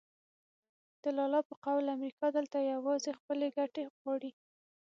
د 1.03 1.05
لالا 1.17 1.41
په 1.49 1.55
قول 1.65 1.85
امریکا 1.97 2.27
دلته 2.37 2.57
یوازې 2.73 3.11
خپلې 3.19 3.47
ګټې 3.57 3.83
غواړي. 3.99 4.31